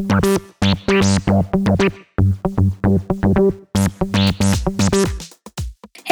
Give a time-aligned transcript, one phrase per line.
[0.00, 0.06] Hey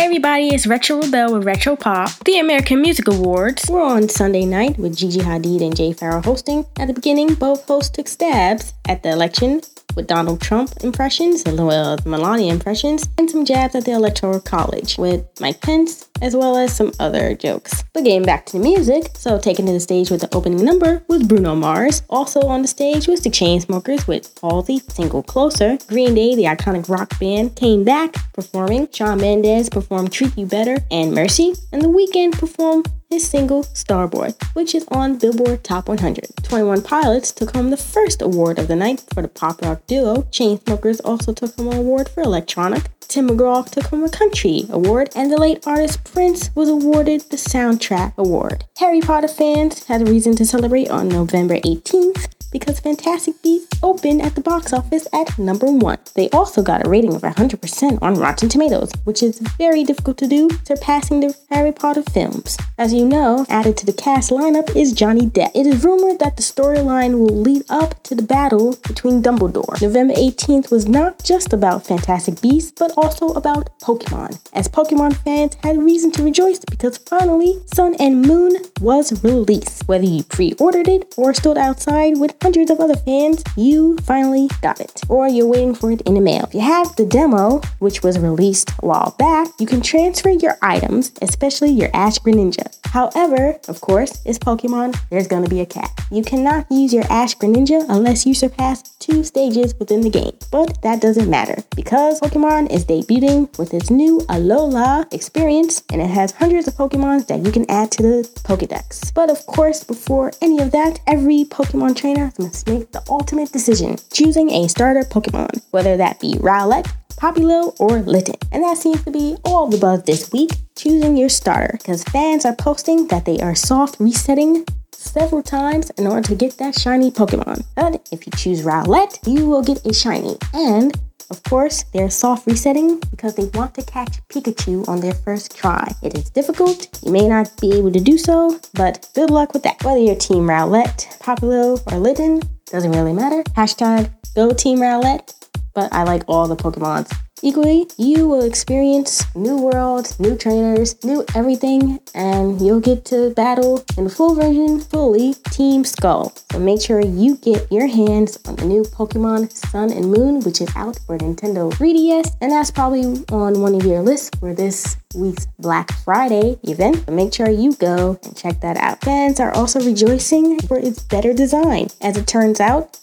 [0.04, 3.64] everybody, it's Retro Rebel with Retro Pop, the American Music Awards.
[3.70, 6.66] We're on Sunday night with Gigi Hadid and Jay Pharoah hosting.
[6.78, 9.61] At the beginning, both hosts took stabs at the election
[9.95, 14.41] with Donald Trump impressions, as well as Melania impressions, and some jabs at the Electoral
[14.41, 17.82] College with Mike Pence, as well as some other jokes.
[17.93, 21.03] But getting back to the music, so taken to the stage with the opening number
[21.09, 22.03] was Bruno Mars.
[22.09, 25.79] Also on the stage was the Chainsmokers with Halsey, single Closer.
[25.89, 28.89] Green Day, the iconic rock band, came back performing.
[28.93, 34.34] Shawn Mendes performed Treat You Better and Mercy, and The Weeknd performed his single Starboy,
[34.54, 36.30] which is on Billboard Top 100.
[36.42, 40.22] 21 Pilots took home the first award of the night for the pop rock duo.
[40.30, 42.90] Chainsmokers also took home an award for electronic.
[43.00, 47.38] Tim McGraw took home a country award, and the late artist Prince was awarded the
[47.38, 48.64] soundtrack award.
[48.78, 54.22] Harry Potter fans had a reason to celebrate on November 18th because Fantastic Beasts opened
[54.22, 55.98] at the box office at number one.
[56.14, 60.27] They also got a rating of 100% on Rotten Tomatoes, which is very difficult to
[60.27, 62.56] do, surpassing the Harry Potter films.
[62.77, 65.50] As you know, added to the cast lineup is Johnny Depp.
[65.55, 69.80] It is rumored that the storyline will lead up to the battle between Dumbledore.
[69.80, 75.56] November 18th was not just about Fantastic Beasts, but also about Pokemon, as Pokemon fans
[75.62, 79.86] had reason to rejoice because finally Sun and Moon was released.
[79.88, 84.48] Whether you pre ordered it or stood outside with hundreds of other fans, you finally
[84.62, 86.45] got it, or you're waiting for it in the mail.
[86.45, 90.56] If you have the demo, which was released a while back, you can transfer your
[90.62, 92.77] items, especially your Ash Greninja.
[92.91, 96.00] However, of course, it's Pokemon, there's gonna be a cap.
[96.11, 100.80] You cannot use your Ash Greninja unless you surpass two stages within the game, but
[100.83, 106.33] that doesn't matter because Pokemon is debuting with its new Alola experience and it has
[106.33, 109.12] hundreds of Pokemon that you can add to the Pokedex.
[109.12, 113.97] But of course, before any of that, every Pokemon trainer must make the ultimate decision,
[114.12, 118.36] choosing a starter Pokemon, whether that be Rowlet, Popplio, or Litten.
[118.52, 122.45] And that seems to be all the buzz this week, choosing your starter, because fans
[122.45, 127.11] are posting that they are soft resetting several times in order to get that shiny
[127.11, 127.64] Pokemon.
[127.74, 130.37] But if you choose Rowlet, you will get a shiny.
[130.55, 130.97] And
[131.31, 135.93] of course, they're soft resetting because they want to catch Pikachu on their first try.
[136.03, 139.62] It is difficult, you may not be able to do so, but good luck with
[139.65, 139.83] that.
[139.85, 143.43] Whether you're Team Rowlet, Popplio, or Litten, doesn't really matter.
[143.55, 145.35] Hashtag go Team Rowlet,
[145.75, 151.25] but I like all the Pokemons Equally, you will experience new worlds, new trainers, new
[151.37, 156.33] everything, and you'll get to battle in the full version fully Team Skull.
[156.51, 160.61] So make sure you get your hands on the new Pokemon Sun and Moon, which
[160.61, 164.97] is out for Nintendo 3DS, and that's probably on one of your lists for this
[165.15, 167.06] week's Black Friday event.
[167.06, 169.00] But make sure you go and check that out.
[169.03, 171.87] Fans are also rejoicing for its better design.
[172.00, 172.99] As it turns out,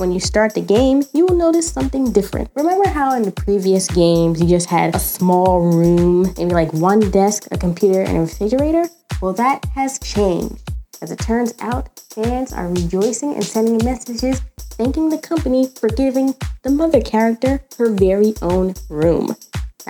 [0.00, 2.50] when you start the game, you will notice something different.
[2.56, 7.10] Remember how in the previous games you just had a small room, maybe like one
[7.10, 8.88] desk, a computer, and a refrigerator?
[9.20, 10.56] Well, that has changed.
[11.02, 14.40] As it turns out, fans are rejoicing and sending messages
[14.80, 19.36] thanking the company for giving the mother character her very own room.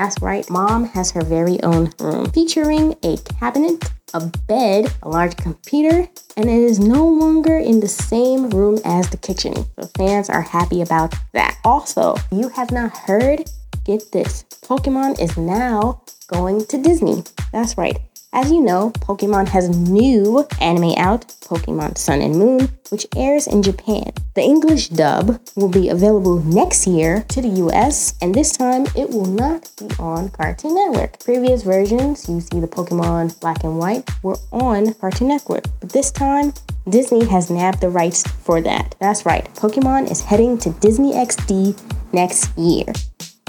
[0.00, 5.36] That's right, mom has her very own room, featuring a cabinet, a bed, a large
[5.36, 9.52] computer, and it is no longer in the same room as the kitchen.
[9.78, 11.58] So fans are happy about that.
[11.66, 13.50] Also, you have not heard,
[13.84, 17.22] get this Pokemon is now going to Disney.
[17.52, 17.98] That's right.
[18.32, 23.60] As you know, Pokemon has new anime out, Pokemon Sun and Moon, which airs in
[23.60, 24.12] Japan.
[24.34, 29.10] The English dub will be available next year to the US, and this time it
[29.10, 31.18] will not be on Cartoon Network.
[31.18, 36.12] Previous versions, you see the Pokemon Black and White, were on Cartoon Network, but this
[36.12, 36.52] time
[36.88, 38.94] Disney has nabbed the rights for that.
[39.00, 41.76] That's right, Pokemon is heading to Disney XD
[42.12, 42.84] next year.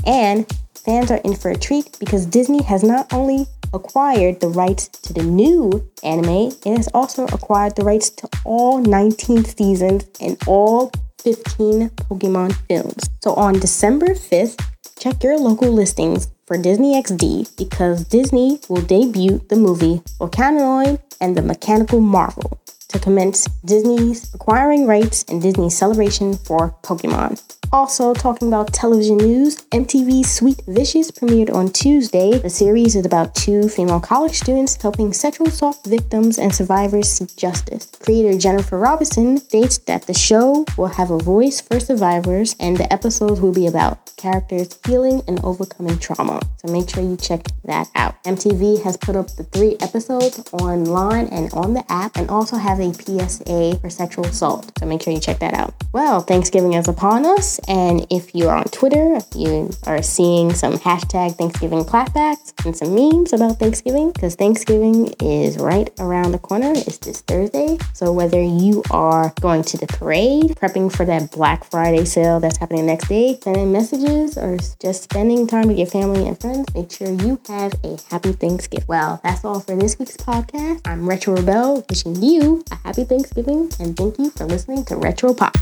[0.07, 4.87] And fans are in for a treat because Disney has not only acquired the rights
[4.89, 10.37] to the new anime, and has also acquired the rights to all 19 seasons and
[10.47, 13.09] all 15 Pokemon films.
[13.23, 14.59] So on December 5th,
[14.99, 21.37] check your local listings for Disney XD because Disney will debut the movie Volcanion and
[21.37, 22.59] the Mechanical Marvel
[22.89, 27.39] to commence Disney's acquiring rights and Disney's celebration for Pokemon.
[27.73, 32.37] Also, talking about television news, MTV's Sweet Vicious premiered on Tuesday.
[32.37, 37.33] The series is about two female college students helping sexual assault victims and survivors seek
[37.37, 37.85] justice.
[38.03, 42.91] Creator Jennifer Robinson states that the show will have a voice for survivors and the
[42.91, 46.41] episodes will be about characters healing and overcoming trauma.
[46.57, 48.21] So make sure you check that out.
[48.23, 52.79] MTV has put up the three episodes online and on the app and also has
[52.79, 54.71] a PSA for sexual assault.
[54.77, 55.73] So make sure you check that out.
[55.93, 60.53] Well, Thanksgiving is upon us, and if you are on Twitter, if you are seeing
[60.53, 66.39] some hashtag Thanksgiving clapbacks and some memes about Thanksgiving because Thanksgiving is right around the
[66.39, 66.71] corner.
[66.73, 67.77] It's this Thursday.
[67.93, 72.57] So whether you are going to the parade, prepping for that Black Friday sale that's
[72.57, 76.91] happening next day, sending messages, or just spending time with your family and friends, make
[76.91, 78.85] sure you have a happy Thanksgiving.
[78.87, 80.81] Well, that's all for this week's podcast.
[80.85, 85.33] I'm Retro Rebel, wishing you a happy Thanksgiving and thank you for listening to Retro
[85.33, 85.57] Pop.